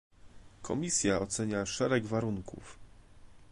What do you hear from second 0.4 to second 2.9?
Komisja ocenia szereg warunków